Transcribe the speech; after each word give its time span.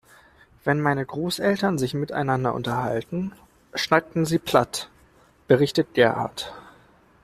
Wenn 0.63 0.81
meine 0.81 1.05
Großeltern 1.05 1.77
sich 1.77 1.93
miteinander 1.93 2.55
unterhalten, 2.55 3.33
schnacken 3.75 4.25
sie 4.25 4.39
platt, 4.39 4.89
berichtet 5.47 5.93
Gerhard. 5.93 6.55